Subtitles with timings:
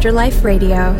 [0.00, 0.76] Afterlife Radio.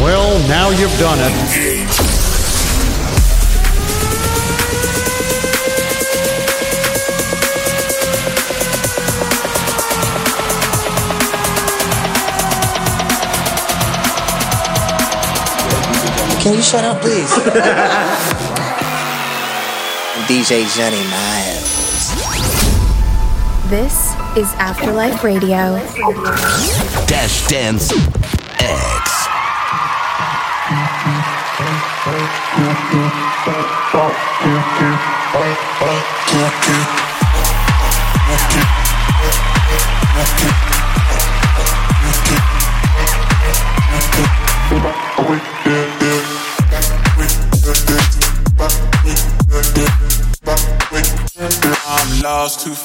[0.00, 2.19] well, now you've done it.
[16.40, 17.30] Can you shut up, please?
[20.26, 22.14] DJ Jonney Miles.
[23.68, 25.76] This is Afterlife Radio.
[27.06, 27.92] Dash Dance
[28.58, 29.26] X.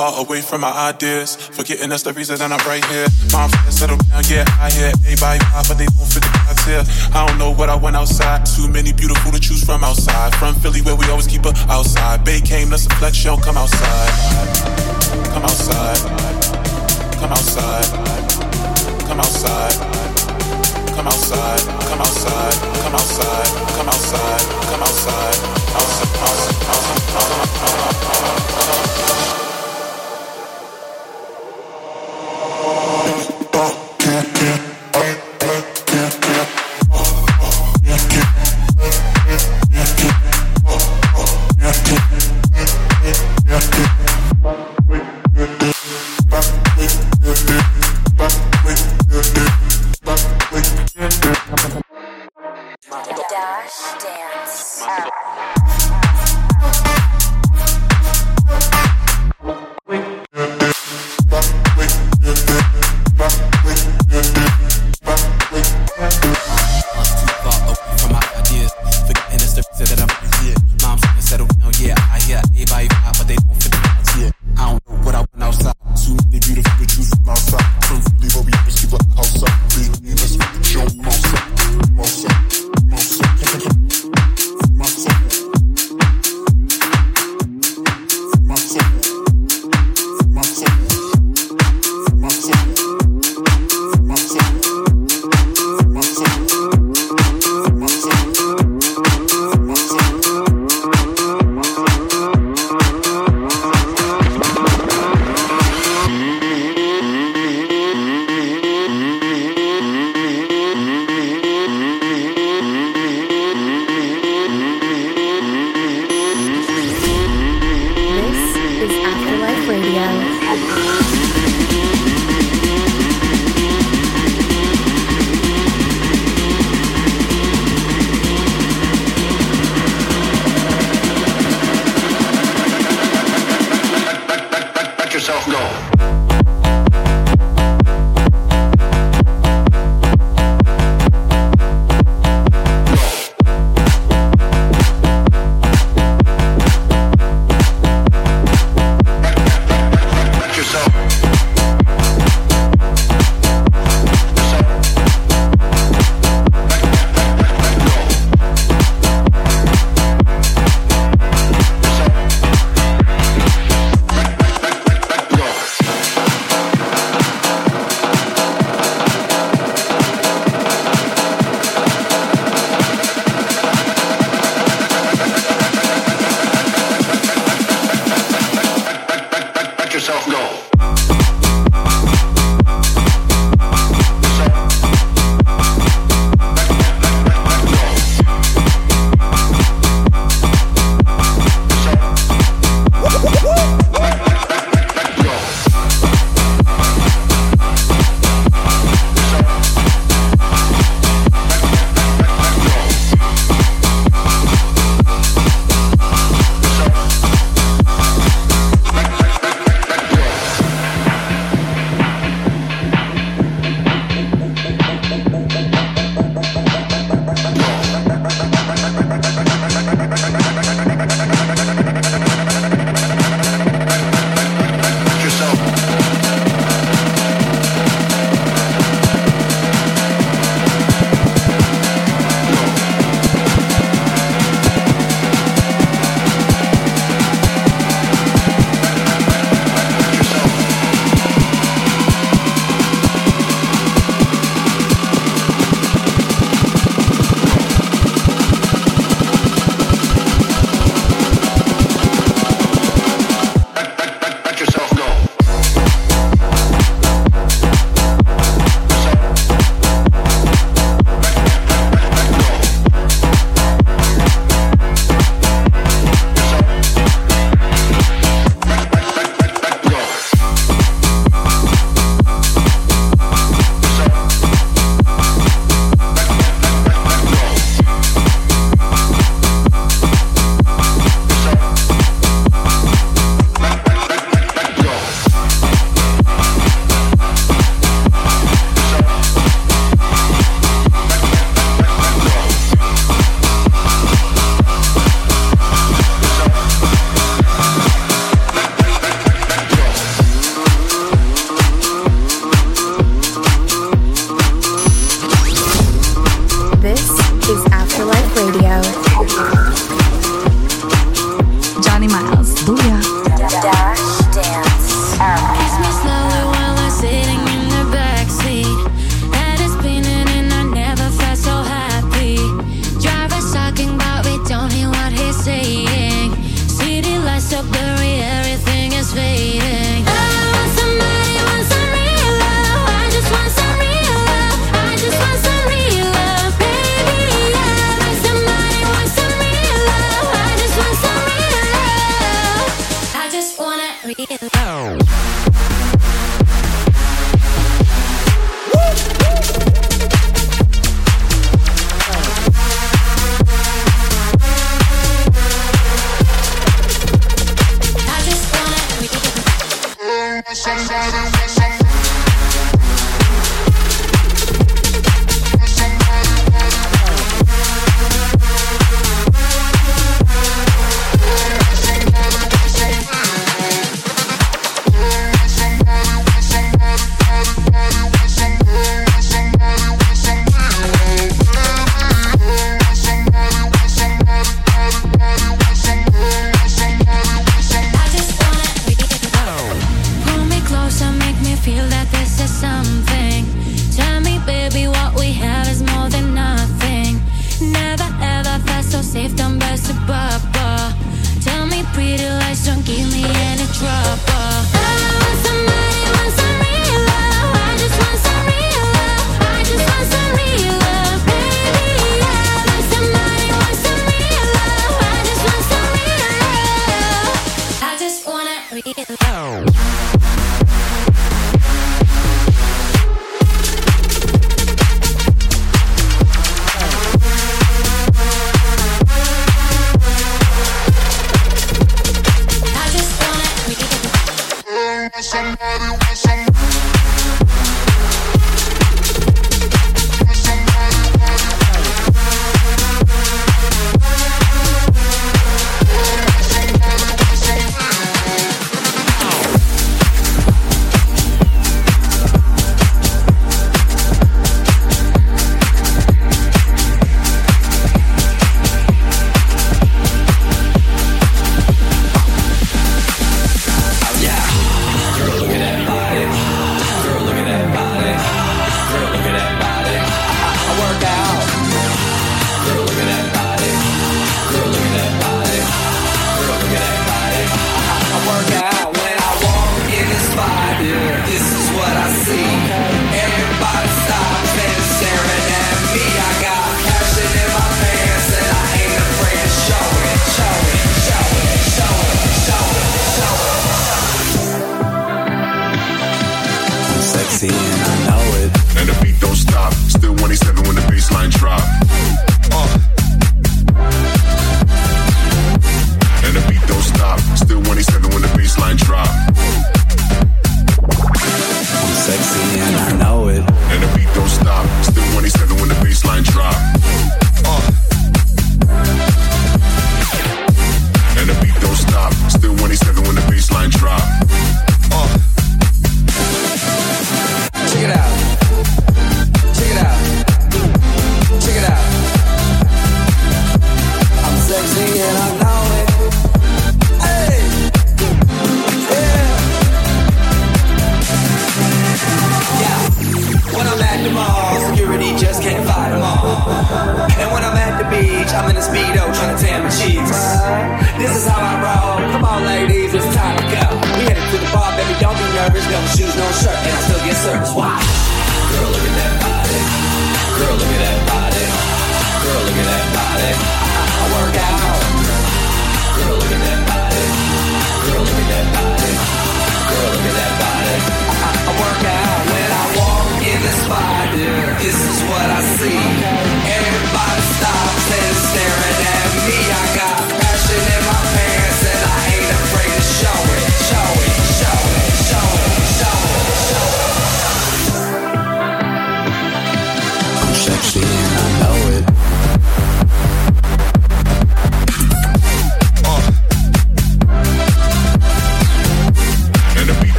[0.00, 1.36] far away from my ideas.
[1.36, 3.04] Forgetting that's the reason that I'm right here.
[3.32, 6.84] Mom settle down, yeah, I hear everybody pop, but they don't fit the here.
[7.12, 8.46] I don't know what I went outside.
[8.46, 10.34] Too many beautiful to choose from outside.
[10.40, 12.24] From Philly, where we always keep her outside.
[12.24, 14.12] Bay came, let's flex, show, come outside.
[15.36, 16.00] Come outside.
[17.20, 17.88] Come outside.
[19.04, 19.76] Come outside.
[20.96, 21.60] Come outside.
[21.84, 22.56] Come outside.
[22.56, 23.52] Come outside.
[23.76, 24.40] Come outside.
[24.64, 25.36] Come outside.
[25.76, 26.08] Outside.
[26.08, 26.56] Outside.
[26.72, 27.00] Outside.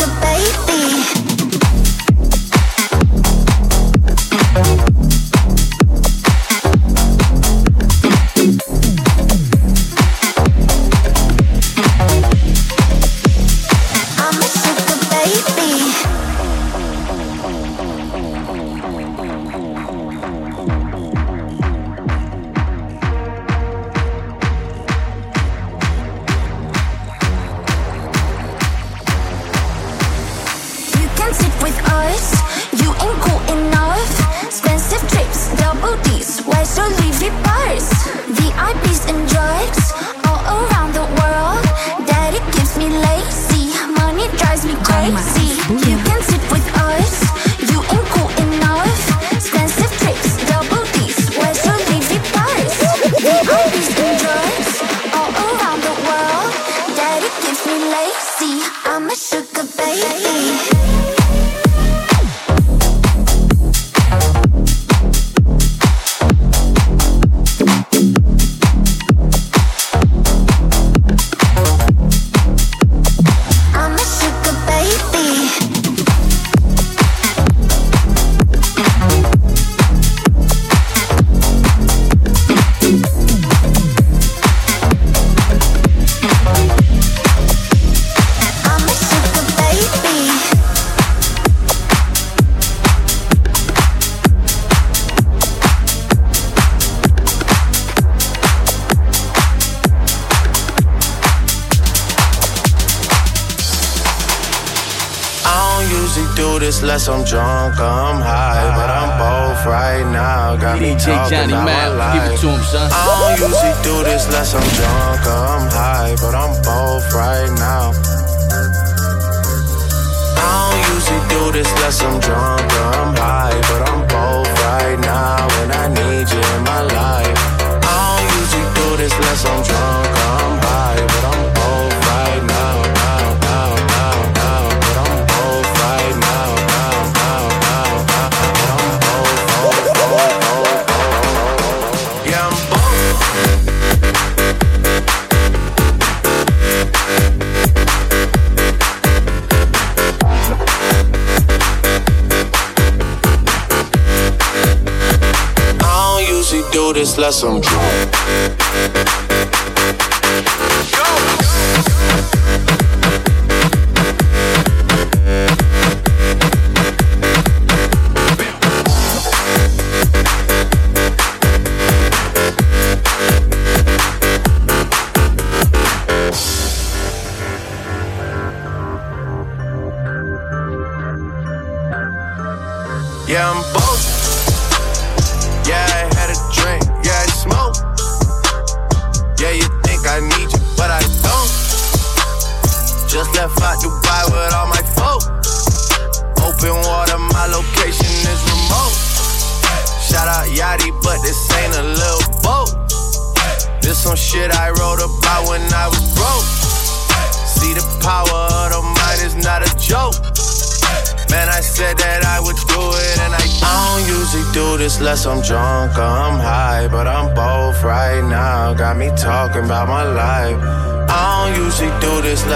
[0.00, 1.19] like a baby.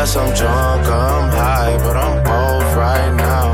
[0.04, 3.50] I'm drunk, I'm high, but I'm both right now.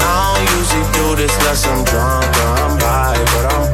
[0.00, 3.65] I don't usually do this unless I'm drunk, I'm high, but I'm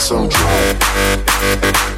[0.00, 1.89] Some awesome.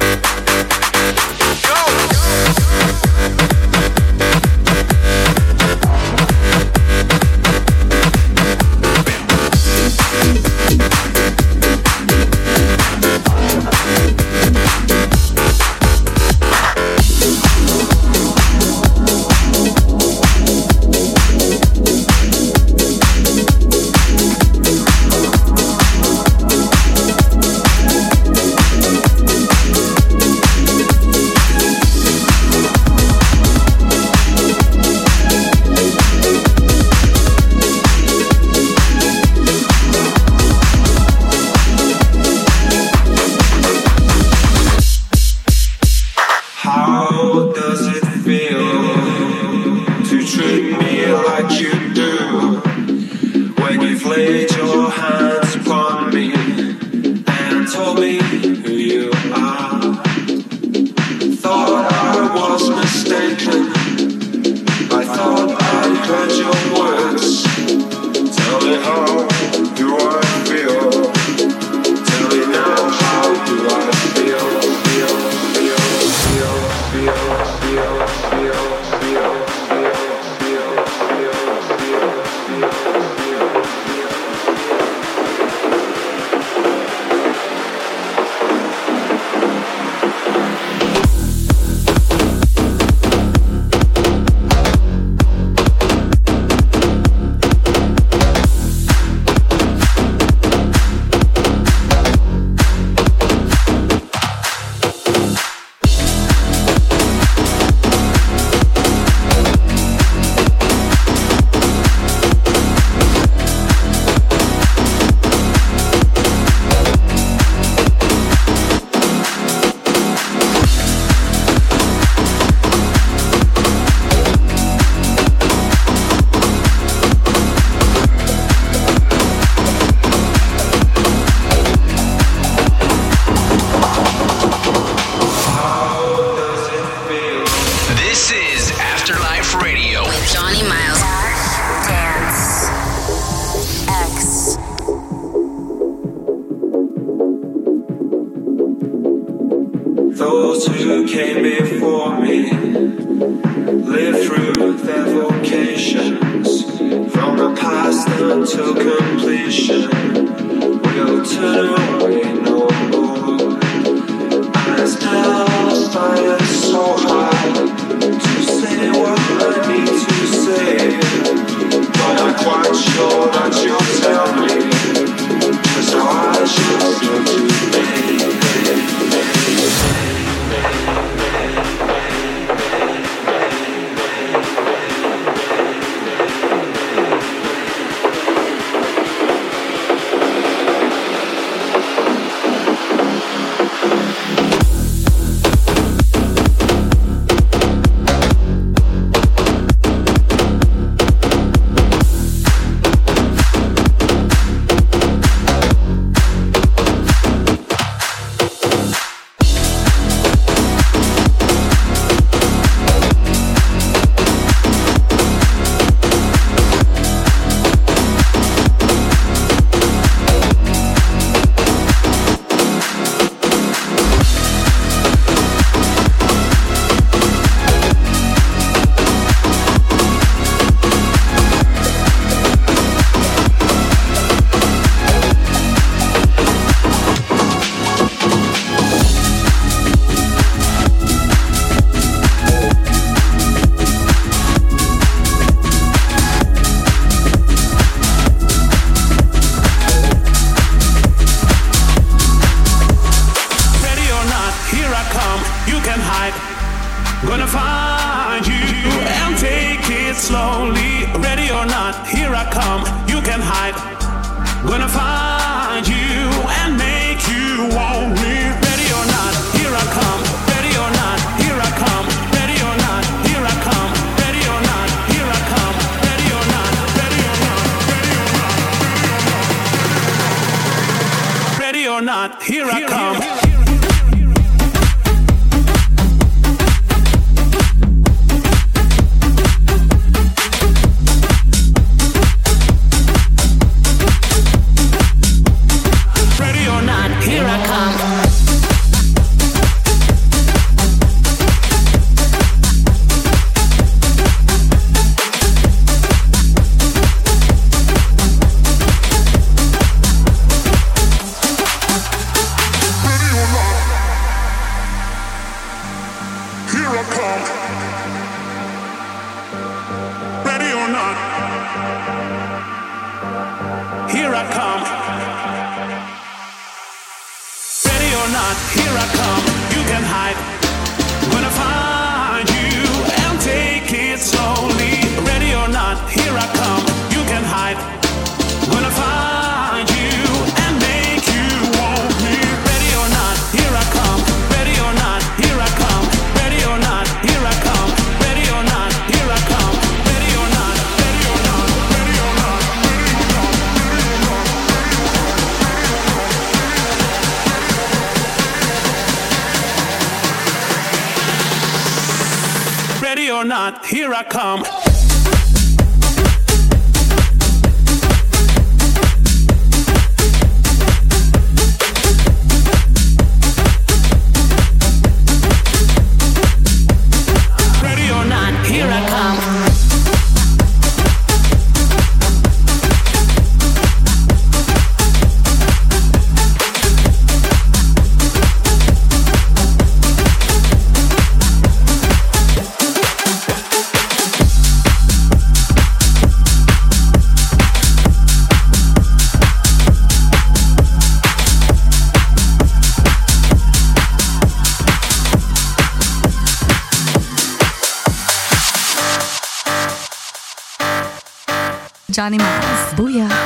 [412.23, 412.93] Jonney Miles.
[412.95, 413.42] Booyah.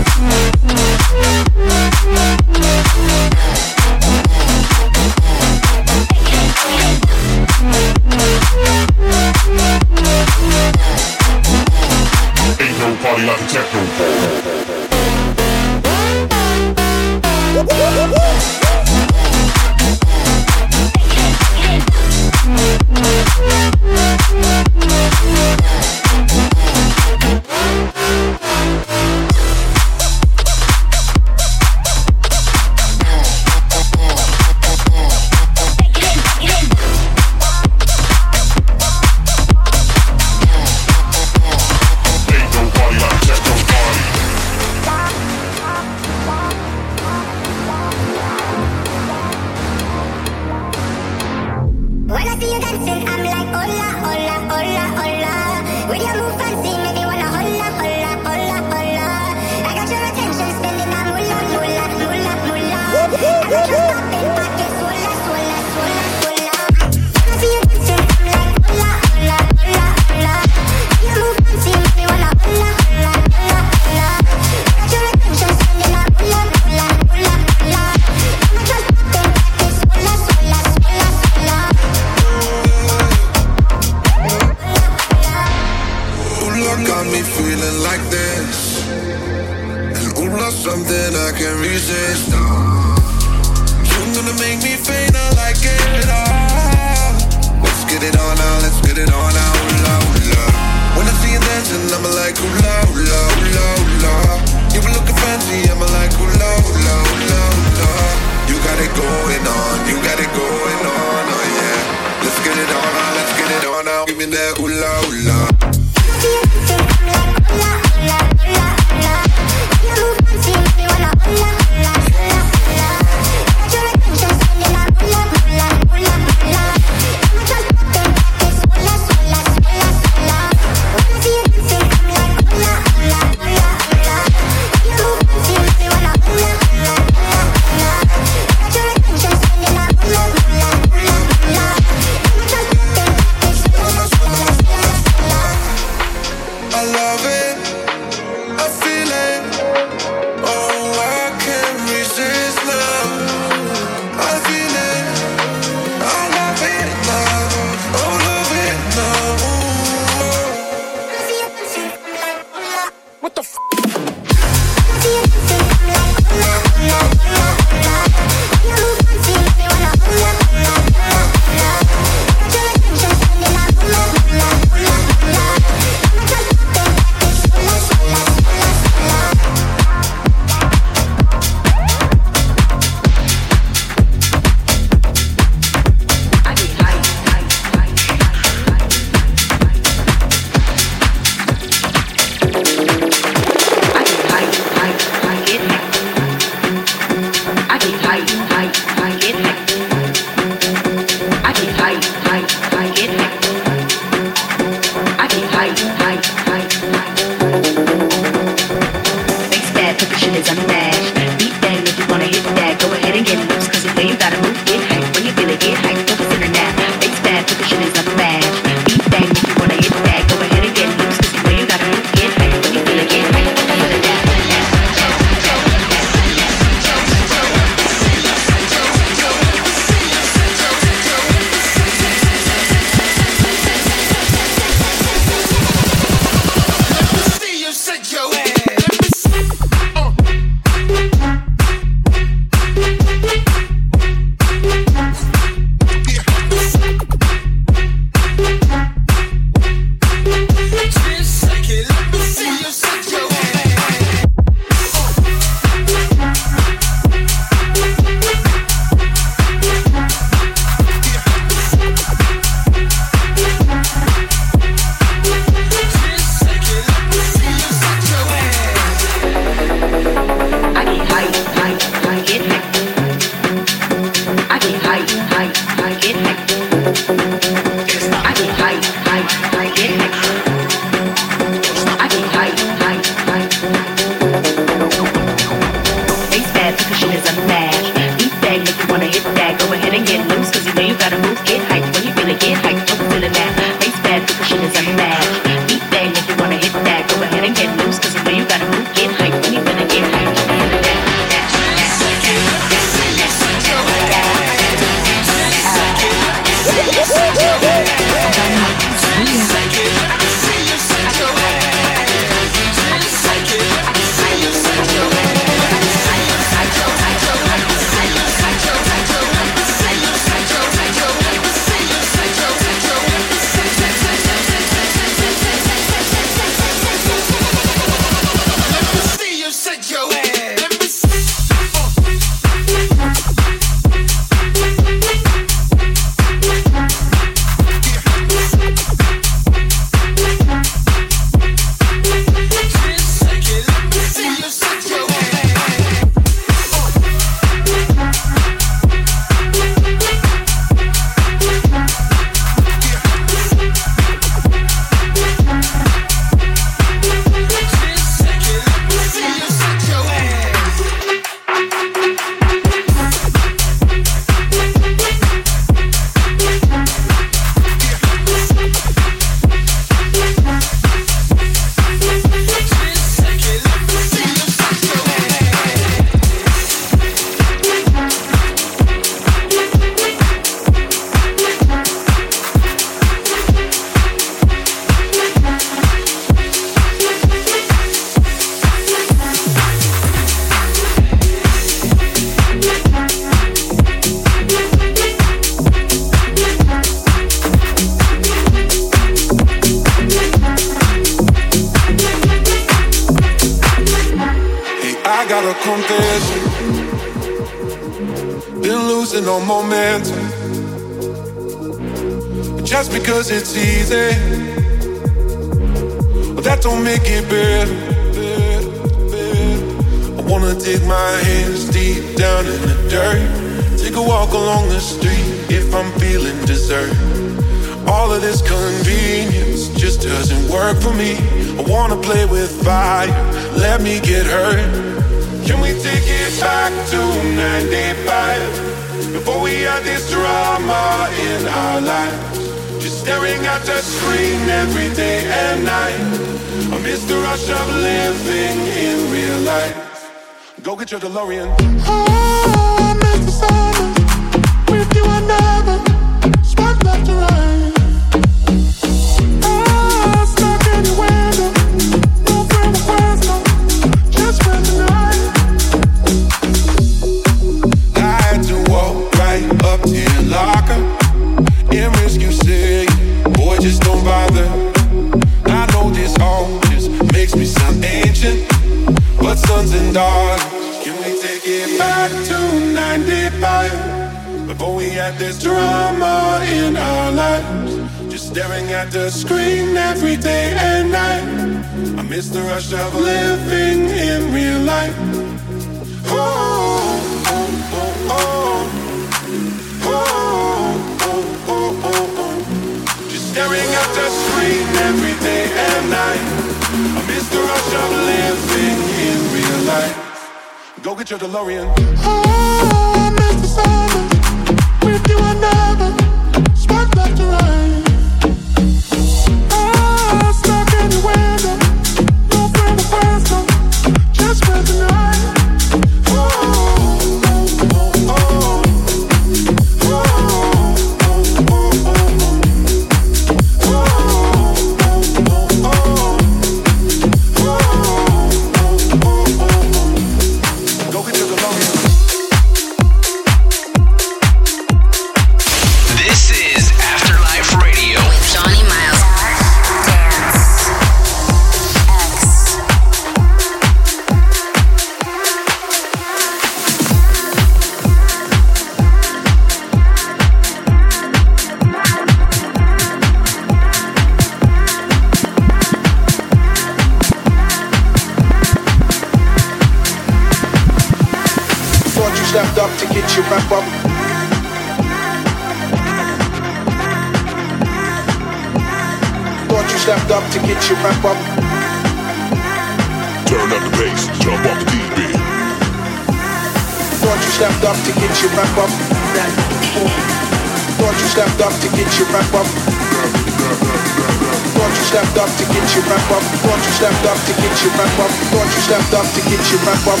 [594.92, 596.22] stepped up to get your rep up.
[596.44, 598.10] Thought you stepped up to get your rep up.
[598.28, 600.00] Thought you stepped up to get your rep up.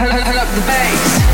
[0.00, 1.29] Hang up the bass.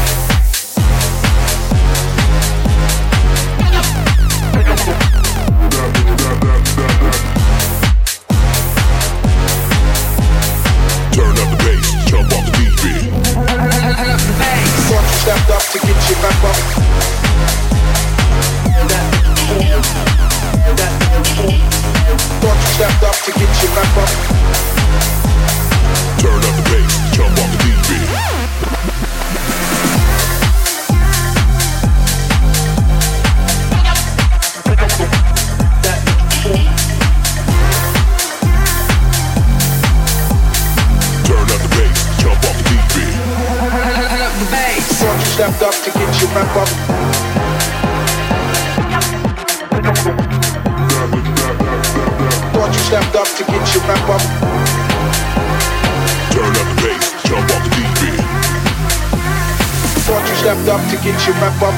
[60.07, 61.75] Thought you stepped up to get your rep up.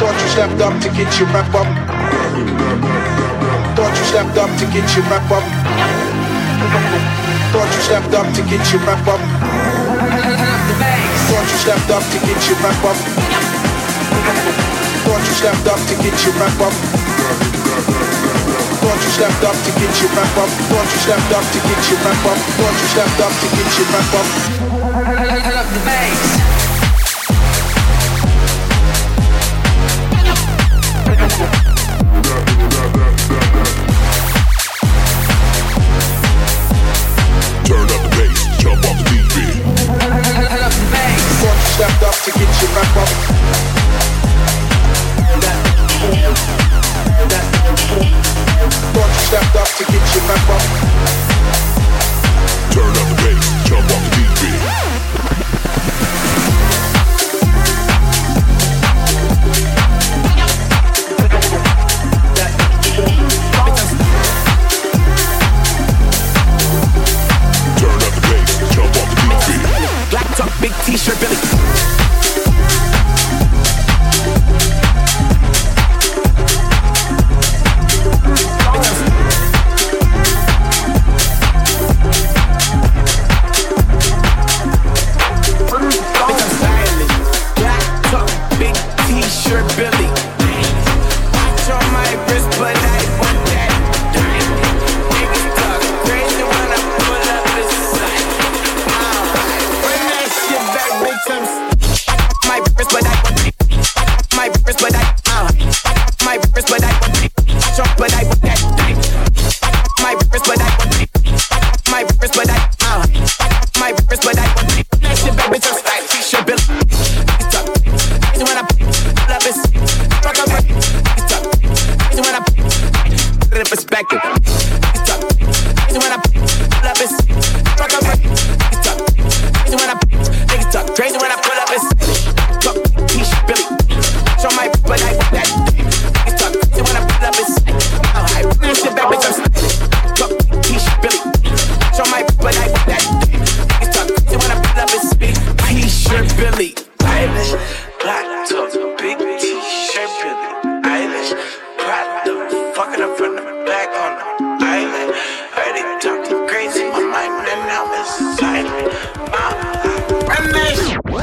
[0.00, 1.68] Thought you stepped up to get your rep up.
[3.76, 5.44] Thought you stepped up to get your rep up.
[7.52, 7.82] Thought you
[8.16, 9.20] up to get your up.
[11.28, 12.96] Thought you up to get your up.
[15.04, 15.34] Thought you
[15.70, 16.32] up to get your
[18.06, 18.11] up
[19.02, 20.48] you stepped up to get your rap up.
[20.70, 22.38] Thought you stepped up to get your rap up.
[22.58, 24.28] Thought you stepped up to get your rap up.
[25.18, 26.31] I love the bass.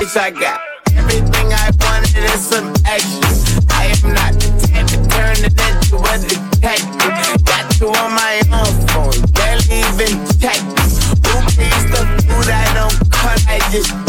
[0.10, 0.62] bitch, I got
[0.96, 3.60] everything I wanted and some extras.
[3.70, 7.46] I am not the type of turning into a detective.
[7.46, 10.66] Got you on my own phone, barely even text.
[11.26, 13.44] Who pays the food I don't cut?
[13.48, 14.09] I just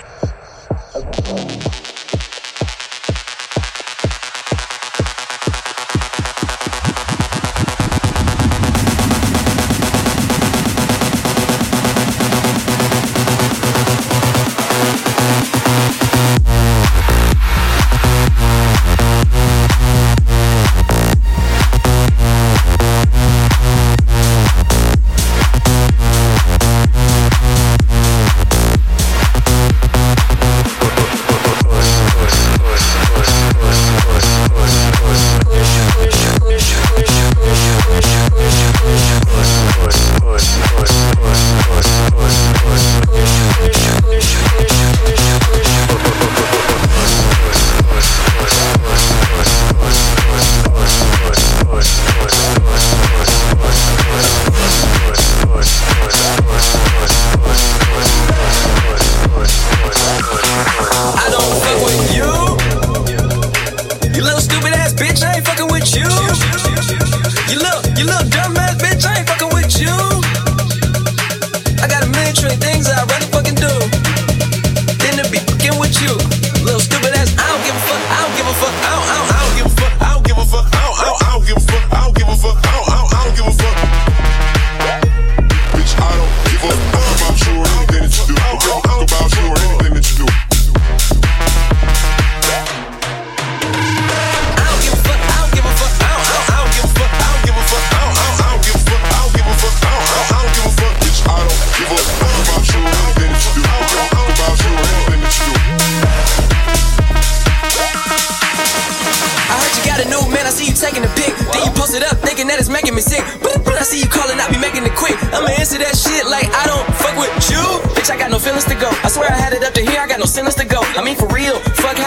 [113.01, 113.25] me sick.
[113.41, 115.17] But when I see you calling, I be making it quick.
[115.33, 117.61] I'ma answer that shit like I don't fuck with you.
[117.97, 118.89] Bitch, I got no feelings to go.
[119.03, 120.79] I swear I had it up to here, I got no feelings to go.
[120.97, 121.57] I mean, for real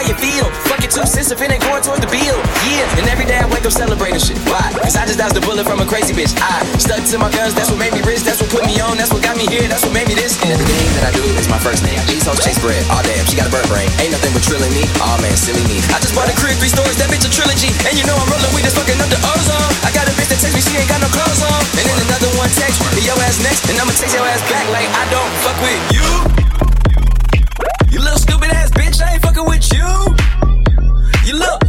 [0.08, 0.46] you feel.
[0.68, 2.36] Fuck your two cents if it ain't going toward the bill.
[2.68, 4.36] Yeah, and every day I wake up celebrating shit.
[4.50, 4.64] Why?
[4.84, 6.36] Cause I just dodged a bullet from a crazy bitch.
[6.40, 9.00] I stuck to my guns, that's what made me rich, that's what put me on,
[9.00, 10.36] that's what got me here, that's what made me this.
[10.44, 12.00] And the everything that I do is my first name.
[12.08, 13.88] These hoes chase bread, all oh, damn, she got a bird brain.
[14.00, 15.80] Ain't nothing but trilling me, aw oh, man, silly me.
[15.92, 17.72] I just bought a crib, three stories, that bitch a trilogy.
[17.88, 19.72] And you know I'm rolling weed this fucking up the ozone.
[19.86, 21.60] I got a bitch that text me, she ain't got no clothes on.
[21.80, 24.66] And then another one text me, yo ass next, and I'ma text your ass back
[24.72, 26.53] like I don't fuck with you.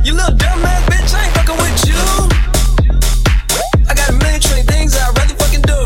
[0.05, 1.97] You look, you look dumb ass bitch, ain't fucking with you.
[3.89, 5.85] I got a million trillion things I'd rather fucking do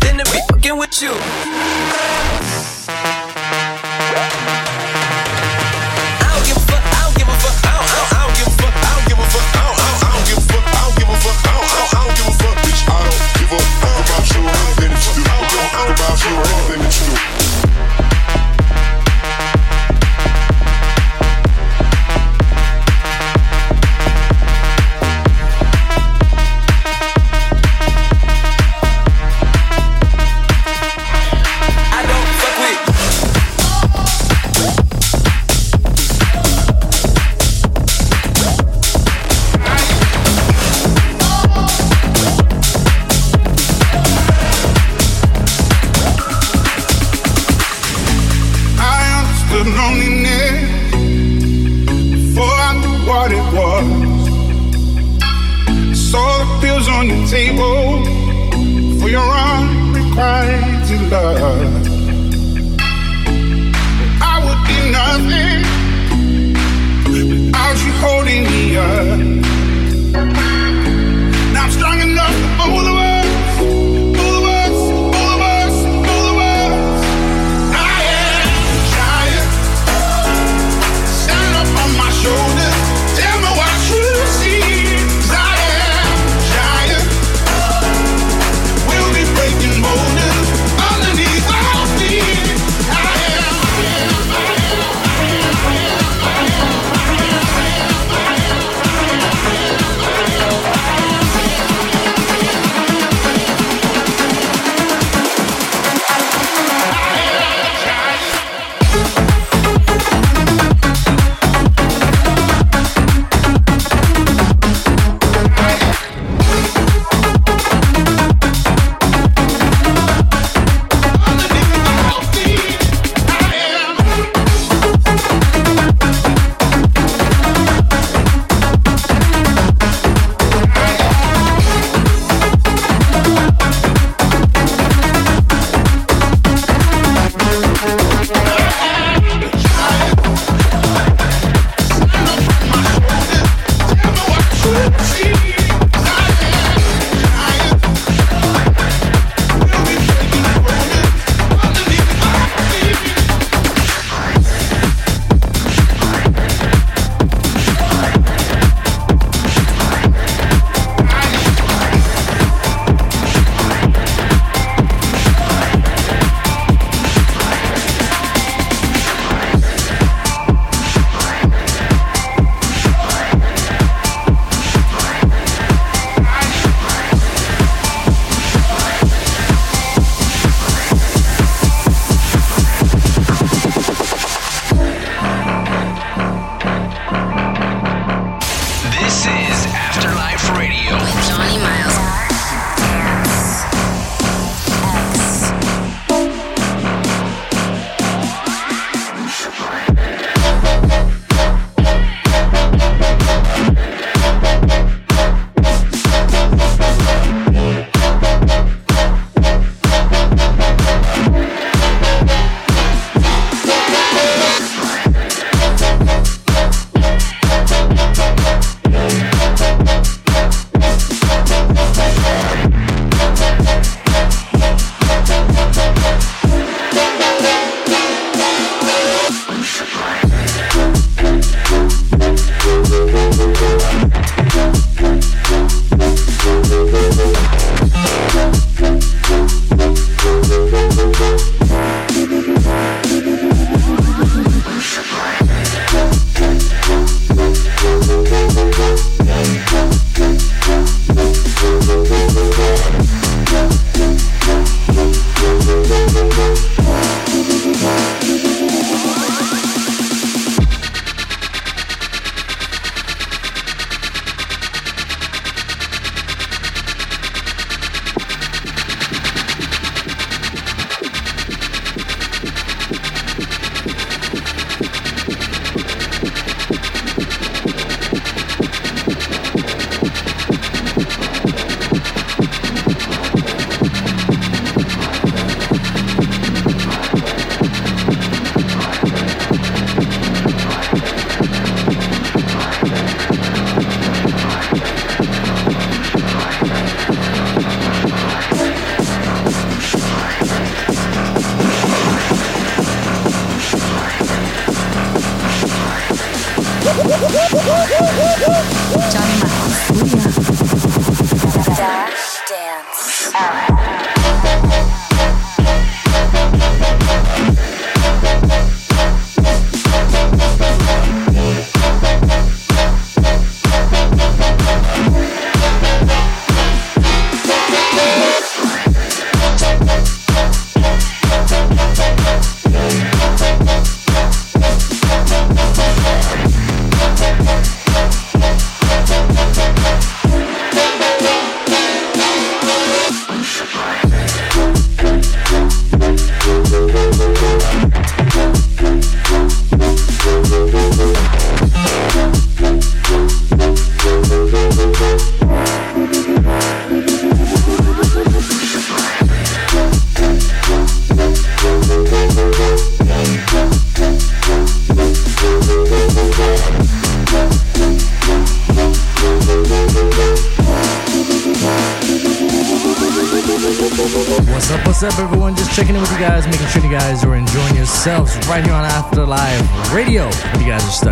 [0.00, 2.39] than to be fucking with you.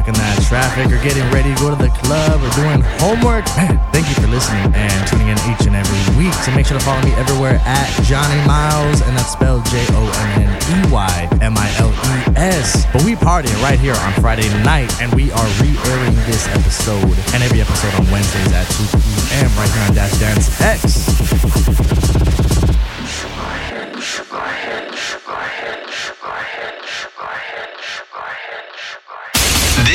[0.08, 3.44] In that traffic or getting ready to go to the club or doing homework.
[3.60, 6.32] Man, thank you for listening and tuning in each and every week.
[6.40, 10.08] So make sure to follow me everywhere at Jonney Miles, and that's spelled J O
[10.08, 12.88] N N E Y M I L E S.
[12.88, 17.12] But we party right here on Friday night, and we are re airing this episode
[17.36, 19.52] and every episode on Wednesdays at 2 p.m.
[19.60, 21.04] right here on Dash Dance X.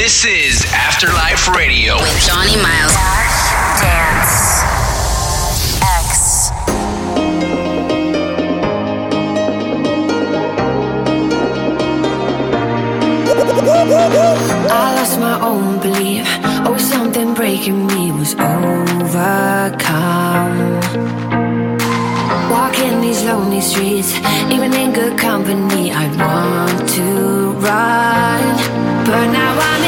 [0.03, 2.91] This is Afterlife Radio with Jonney Miles.
[2.91, 4.59] Dash, dance,
[5.79, 6.51] X.
[14.69, 16.27] I lost my own belief.
[16.67, 19.21] Oh, something breaking me was overcome.
[22.51, 24.13] Walking these lonely streets,
[24.51, 28.57] even in good company, I want to run.
[29.05, 29.82] But now I'm.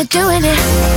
[0.00, 0.89] it, doing it.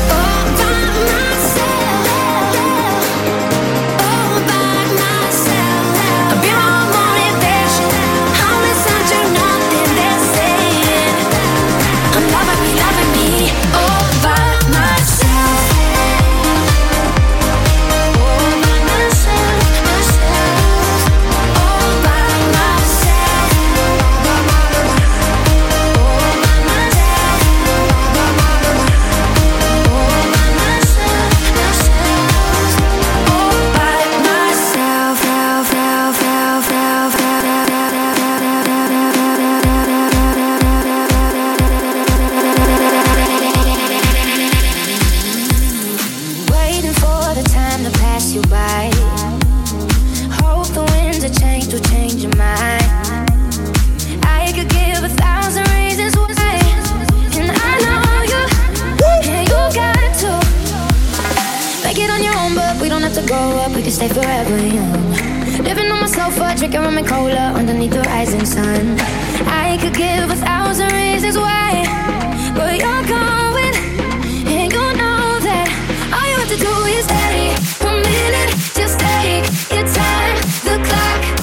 [64.07, 65.11] stay forever young.
[65.63, 68.97] Living on my sofa, drinking rum and cola underneath the rising sun.
[69.47, 71.83] I could give a thousand reasons why,
[72.55, 73.75] but you're going,
[74.55, 75.67] and you know that
[76.13, 77.55] all you have to do is stay
[77.87, 80.37] a minute, just take your time.
[80.67, 81.42] The clock.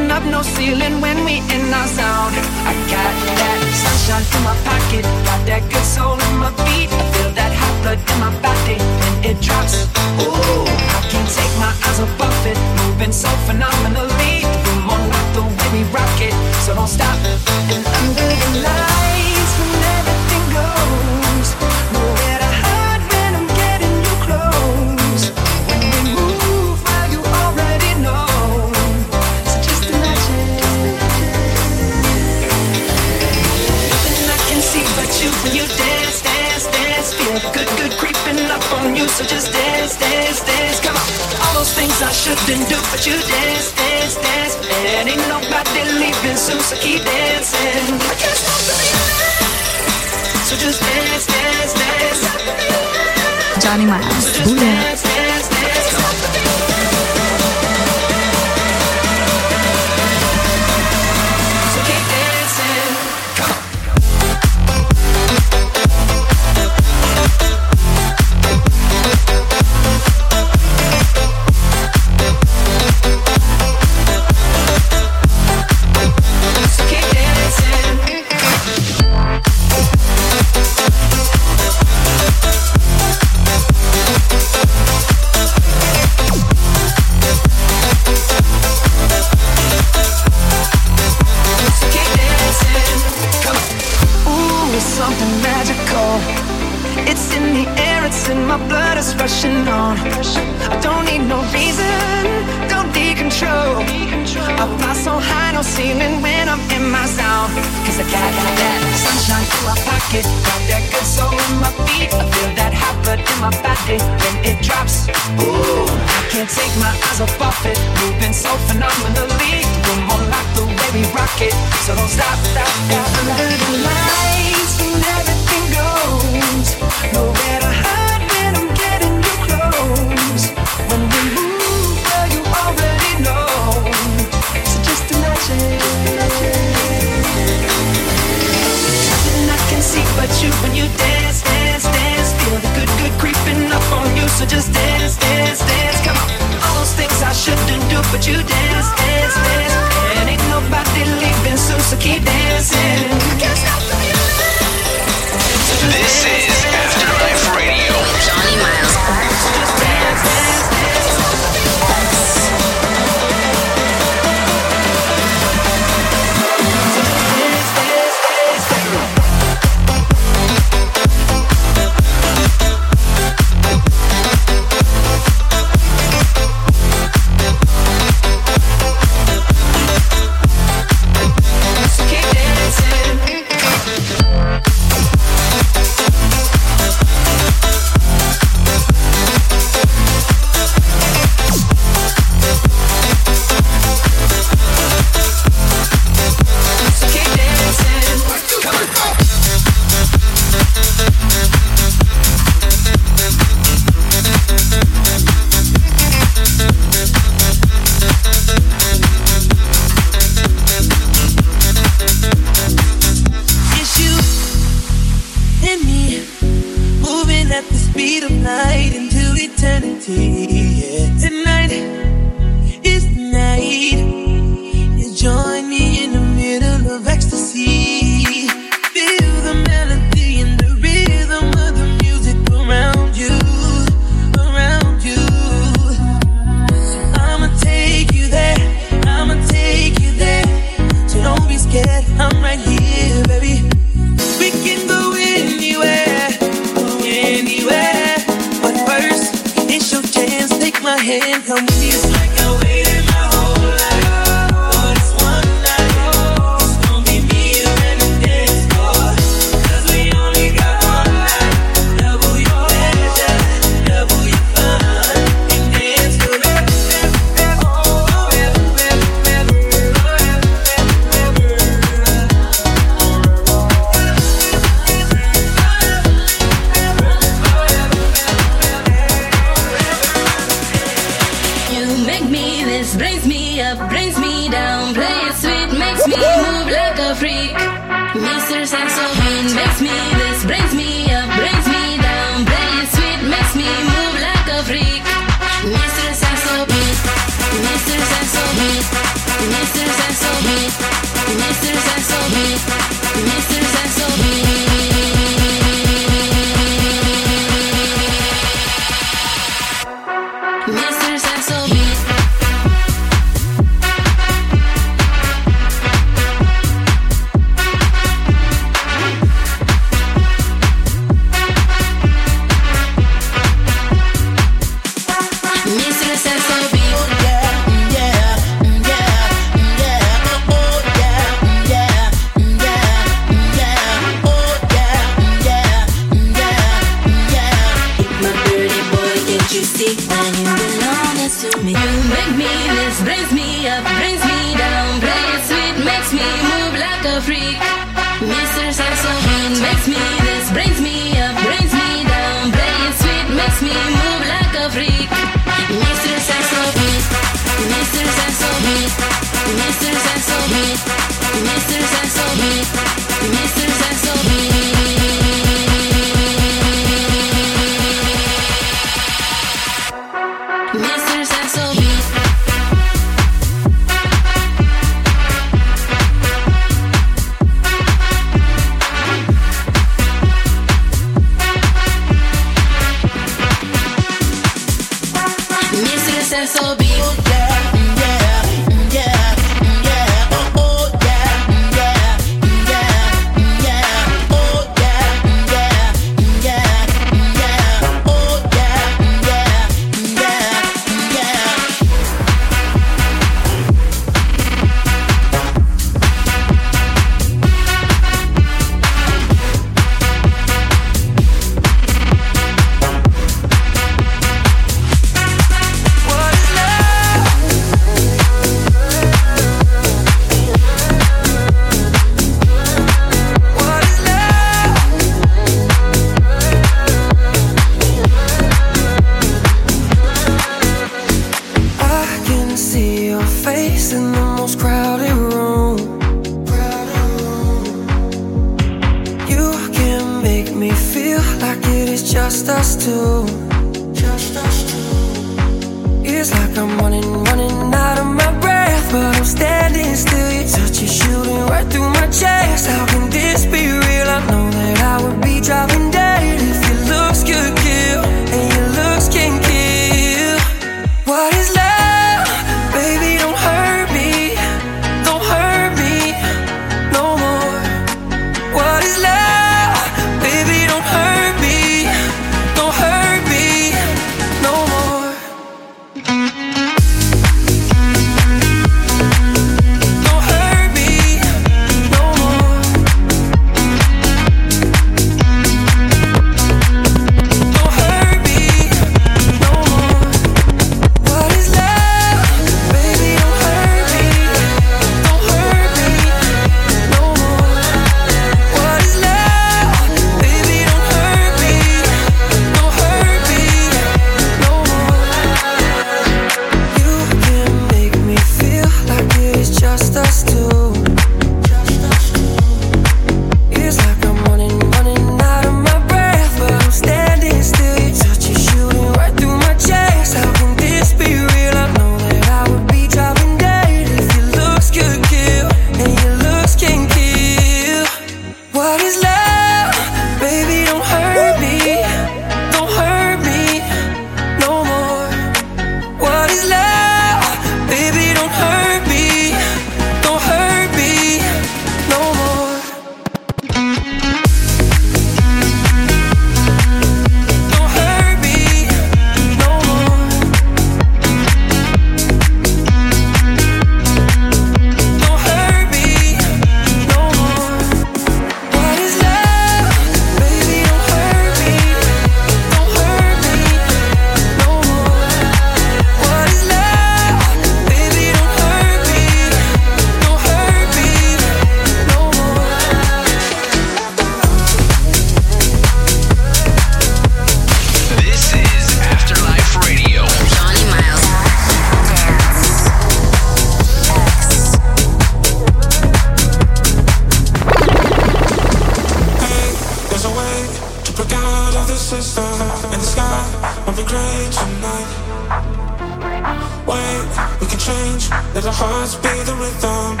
[597.65, 598.09] Change.
[598.33, 600.00] Let our hearts be the rhythm.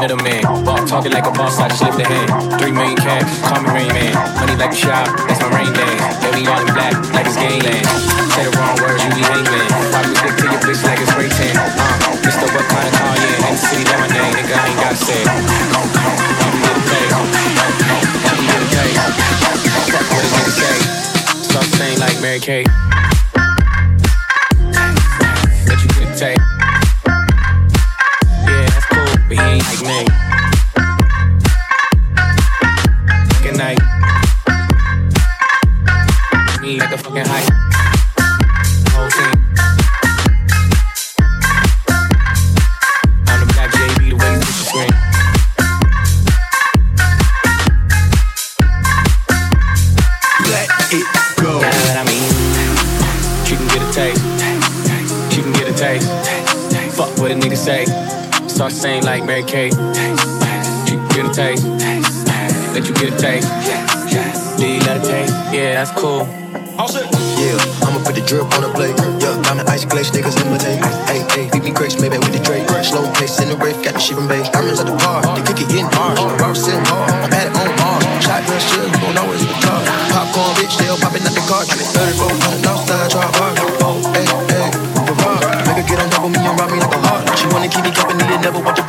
[0.00, 0.42] Middleman.
[0.64, 2.60] Walk talking like a boss, I just lift the hand.
[2.60, 4.14] Three million cash, call me Rain Man.
[4.40, 5.06] Money like a shop,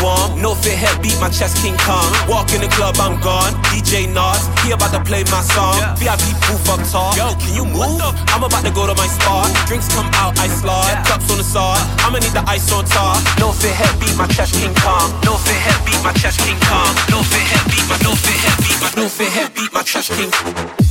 [0.00, 0.40] warm.
[0.40, 2.08] No fit head beat my chest King Kong.
[2.28, 3.52] Walk in the club, I'm gone.
[3.68, 5.76] DJ Nas, he about to play my song.
[6.00, 7.12] VIP booth up tall.
[7.16, 8.00] Yo, can you move?
[8.32, 9.52] I'm about to go to my spot.
[9.68, 11.04] Drinks come out, I slide.
[11.04, 11.84] Cups on the side.
[12.00, 13.20] I'ma need the ice on top.
[13.38, 15.12] No fit head beat my chest King Kong.
[15.24, 16.92] No fit head beat my chest King Kong.
[17.12, 19.82] No fit head beat my no fit head beat my no fit head beat my
[19.82, 20.85] chest King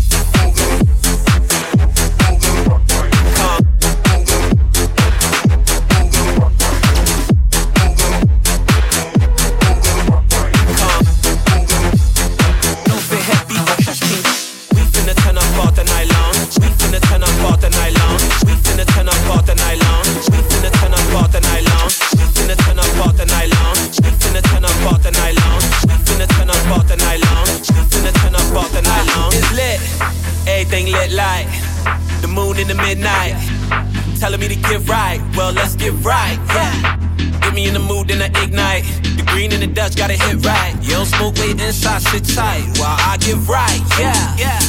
[34.69, 35.21] get right.
[35.35, 36.37] Well, let's get right.
[36.49, 36.97] Yeah.
[37.41, 38.83] Get me in the mood, then I ignite.
[39.17, 40.73] The green and the Dutch gotta hit right.
[40.81, 42.65] You don't smoke way inside, sit tight.
[42.79, 43.81] While I get right.
[43.99, 44.35] Yeah.
[44.37, 44.59] Yeah.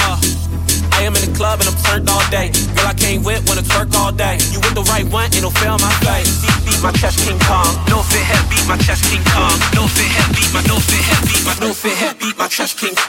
[0.00, 0.18] Uh,
[0.92, 2.50] I am in the club and I'm turned all day.
[2.74, 4.38] Girl, I can't whip, wanna twerk all day.
[4.50, 6.42] You with the right one, no fail my face.
[6.42, 7.68] Beat, beat my chest, King Kong.
[7.88, 9.54] No fit head, beat my chest, King Kong.
[9.74, 12.48] No fit head, beat my, no fit head, beat my, no fit head, beat my
[12.48, 12.94] chest, King.
[12.96, 13.07] No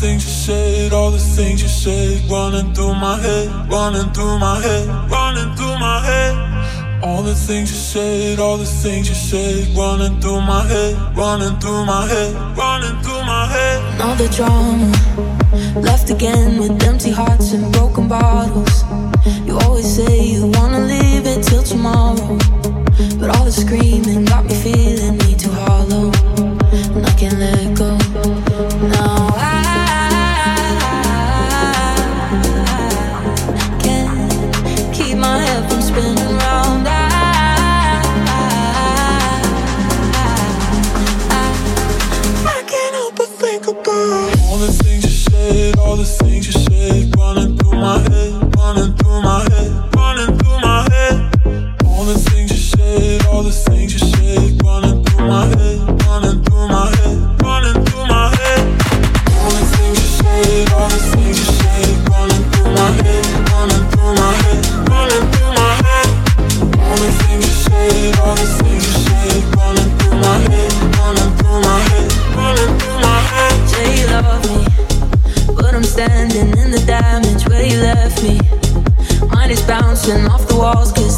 [0.00, 4.60] things you said, all the things you said, running through my head, running through my
[4.60, 6.34] head, running through my head.
[7.02, 11.58] All the things you said, all the things you said, running through my head, running
[11.60, 14.00] through my head, running through my head.
[14.02, 14.92] All the drama,
[15.80, 18.84] left again with empty hearts and broken bottles.
[19.46, 22.36] You always say you wanna leave it till tomorrow,
[23.18, 26.12] but all the screaming got me feeling way too hollow,
[26.94, 27.96] and I can't let go.
[80.66, 81.15] walls, cause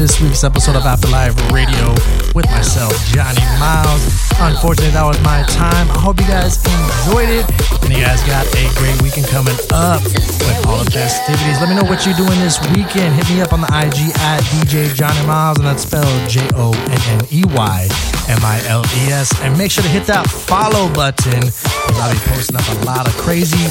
[0.00, 1.92] this week's episode of Afterlife Radio
[2.32, 4.00] with myself, Jonney Miles.
[4.40, 5.84] Unfortunately, that was my time.
[5.92, 7.44] I hope you guys enjoyed it
[7.84, 11.60] and you guys got a great weekend coming up with all the festivities.
[11.60, 13.12] Let me know what you're doing this weekend.
[13.12, 16.72] Hit me up on the IG at DJ Jonney Miles, and that's spelled J O
[16.72, 17.88] N N E Y
[18.32, 19.36] M I L E S.
[19.44, 23.04] And make sure to hit that follow button because I'll be posting up a lot
[23.04, 23.68] of crazy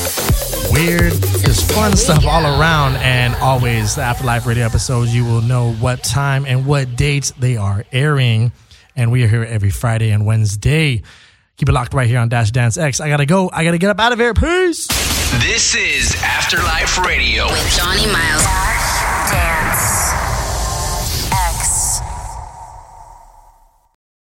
[0.72, 2.96] weird, just fun stuff all around.
[2.98, 7.58] And always, the Afterlife Radio episodes, you will know what time and what dates they
[7.58, 8.52] are airing.
[8.96, 11.04] And we are here every Friday and Wednesday.
[11.58, 13.02] Keep it locked right here on Dash Dance X.
[13.02, 13.50] I gotta go.
[13.52, 14.34] I gotta get up out of here.
[14.34, 14.88] Peace.
[15.42, 17.46] This is Afterlife Radio.
[17.48, 18.69] With Jonney Miles.